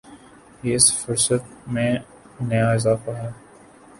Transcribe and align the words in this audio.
یہ 0.63 0.75
اس 0.75 0.85
فہرست 0.99 1.45
میں 1.67 1.91
نیا 2.41 2.67
اضافہ 2.71 3.11
ہے۔ 3.11 3.29